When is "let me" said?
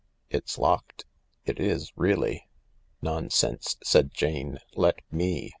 4.75-5.49